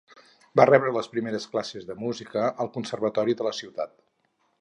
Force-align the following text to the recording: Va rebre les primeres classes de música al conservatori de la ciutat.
Va 0.59 0.63
rebre 0.69 0.93
les 0.95 1.09
primeres 1.15 1.45
classes 1.51 1.85
de 1.89 1.97
música 2.05 2.47
al 2.65 2.71
conservatori 2.79 3.37
de 3.43 3.47
la 3.49 3.53
ciutat. 3.59 3.93